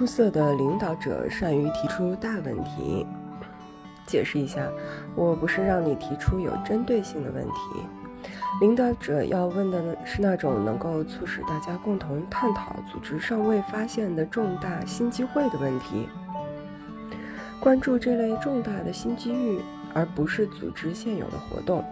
[0.00, 3.06] 出色的领导者善于提出大问题。
[4.06, 4.66] 解释一下，
[5.14, 8.30] 我不是让你提出有针对性的问题。
[8.62, 16.08] 领导者要问的是那种能够促使大家共同探讨组织尚未发现的重大新机会的问题。
[17.60, 19.60] 关注这类重大的新机遇，
[19.92, 21.84] 而不是组织现有的活动，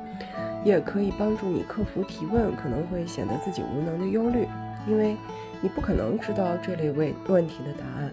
[0.65, 4.47] 也可以帮助你克服提问可能会显得自己无能的忧虑，
[4.87, 5.17] 因为
[5.61, 8.13] 你不可能知道这类问问题的答案。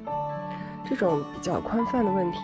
[0.87, 2.39] 这种比较宽泛的问题。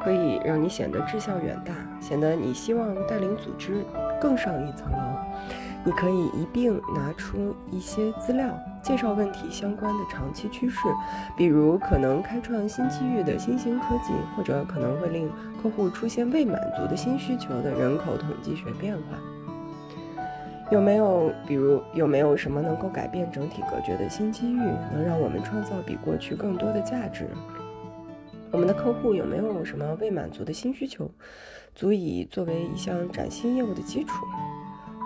[0.00, 3.82] 可以让你显得志向远大，显得你希望带领组织
[4.20, 4.98] 更上一层楼。
[5.82, 8.46] 你可以一并拿出一些资料，
[8.82, 10.78] 介绍问题相关的长期趋势，
[11.38, 15.30] 比如可能开创新机遇的新兴科技，或者可能会令
[15.62, 19.33] 客户出现未满足的新需求的人口统计学变化。
[20.70, 24.58] 有没有，比如有没有什么能够改变整体格局的新机遇，
[24.92, 27.28] 能让我们创造比过去更多的价值？
[28.50, 31.10] 我们的客户有没有什么未满足的新需求，
[31.74, 34.24] 足以作为一项崭新业务的基础？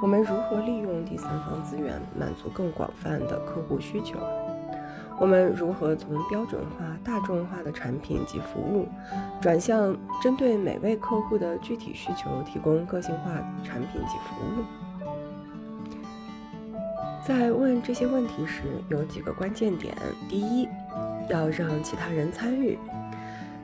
[0.00, 4.16] 我们如何利用第三方资源满足更广泛的客户需求？
[5.18, 8.86] 我们如何从标准化、大众化的产品及服务，
[9.40, 13.33] 转向针对每位客户的具体需求提供个性化
[13.64, 14.88] 产品及服务？
[17.28, 19.94] 在问这些问题时，有几个关键点：
[20.30, 20.66] 第一，
[21.28, 22.78] 要让其他人参与。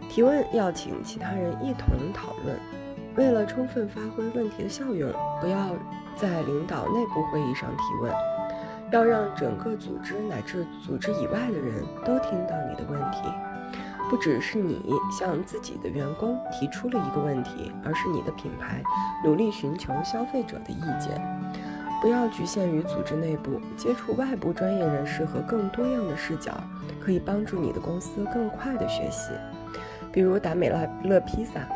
[0.07, 2.61] 提问要请其他人一同讨论，
[3.17, 5.71] 为了充分发挥问题的效用，不要
[6.15, 8.13] 在领导内部会议上提问，
[8.93, 13.21] 要让整个组织乃至组织以外的人都听到你的问题。
[14.11, 18.83] 不只是你向自己的员工提出了一个问题，而是你的品牌
[19.25, 21.19] 努力寻求消费者的意见。
[22.05, 26.53] 不要局限于组织内部，接触外部专业人士和更多样的视角，
[27.01, 29.31] 可以帮助你的公司更快地学习。
[30.13, 31.67] 比如达美乐披萨，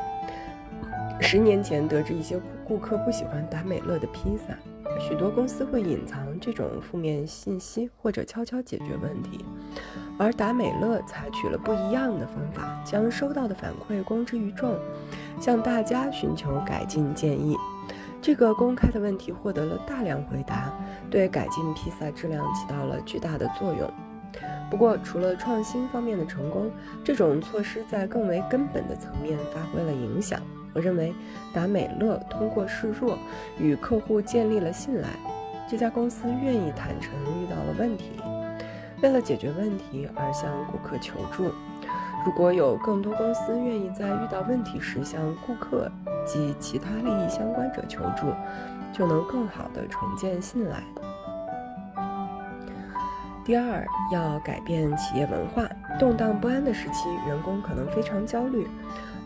[1.19, 4.53] 十年前得知一些顾客不喜欢达美乐的披萨，
[5.01, 9.43] 许多公司会隐藏这种负面信息或者悄悄解决问题，
[10.19, 14.77] 而达美乐采取了不一样的方法，将收到的反馈公之于众，
[15.41, 17.57] 向大家寻求改进建议。
[18.21, 20.73] 这个公开的问题获得了大量回答，
[21.11, 23.91] 对改进披萨质量起到了巨大的作用。
[24.71, 26.71] 不过，除了创新方面的成功，
[27.03, 30.41] 这种措施在更为根本的层面发挥了影响。
[30.75, 31.15] 我认为，
[31.55, 33.19] 达美乐通过示弱
[33.59, 35.09] 与客户建立了信赖。
[35.67, 38.13] 这家公司愿意坦诚遇到了问题，
[39.03, 41.51] 为了解决问题而向顾客求助。
[42.27, 45.91] 如果有更多公司愿意在遇到问题时向顾客
[46.29, 48.27] 及其他利益相关者求助，
[48.93, 50.83] 就能更好地重建信赖。
[53.45, 55.67] 第二，要改变企业文化。
[55.99, 58.69] 动荡不安的时期，员工可能非常焦虑，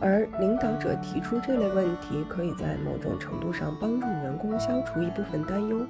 [0.01, 5.85] 而领导者提出这类问题，可以在某种程度上帮助员工消除一部分担忧。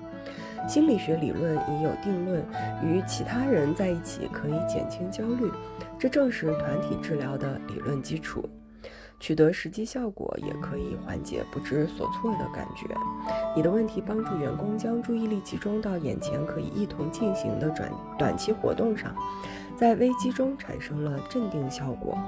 [0.66, 2.42] 心理学理论已有定论，
[2.82, 5.52] 与其他人在一起可以减轻焦虑，
[5.98, 8.48] 这正是团体治疗的理论基础。
[9.22, 12.88] 取得实际效果，也可以缓解不知所措的感觉。
[13.54, 17.88] 你的问题帮助员工将注意力集中到眼前可以一同进行的短
[18.18, 19.14] 短期活动上，
[19.76, 22.18] 在危机中产生了镇定效果。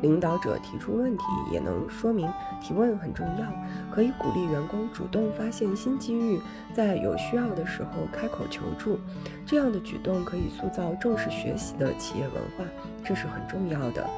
[0.00, 2.30] 领导者提出问题，也能说明
[2.62, 6.38] 提问很重要，可以鼓励员工主动发现新机遇，
[6.72, 9.00] 在有需要的时候开口求助。
[9.44, 12.64] 这样的举动可以塑造重视学习的企业文化，
[13.04, 14.08] 这是很重要的。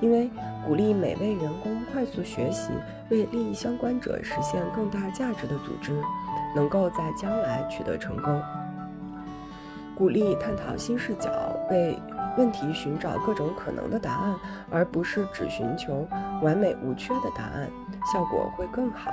[0.00, 0.30] 因为
[0.66, 2.70] 鼓励每位员工快速学习，
[3.10, 6.00] 为利益相关者实现更大价值的组织，
[6.54, 8.42] 能够在将来取得成功。
[9.96, 11.30] 鼓励探讨新视角，
[11.70, 11.96] 为
[12.36, 14.34] 问题寻找各种可能的答案，
[14.70, 16.06] 而不是只寻求
[16.42, 17.70] 完美无缺的答案，
[18.12, 19.12] 效果会更好。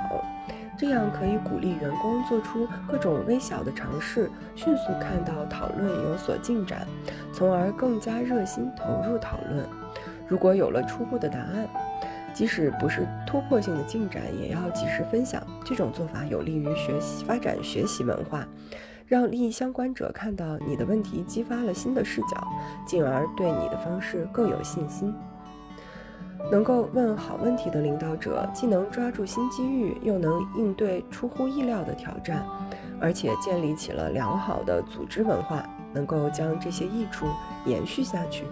[0.76, 6.84] 这样可以鼓励员工做出各种微小的尝试，迅速看到讨论有所进展，
[7.32, 9.81] 从而更加热心投入讨论。
[10.28, 11.68] 如果有了初步的答案，
[12.32, 15.42] 即使不是突破性的进展，也要及时分享。
[15.64, 18.46] 这种做法有利于学习发展学习文化，
[19.06, 22.48] 让利益相关者看到你的问题激发了新的视角，
[22.86, 25.14] 进而对你的方式更有信心。
[26.50, 32.44] 能够问好问题的领导者，既能抓住新机遇，又能应对出乎意料的挑战，
[33.00, 37.26] 而且建立起了良好的组织文化，能够将这些益处
[37.64, 38.44] 延续下去。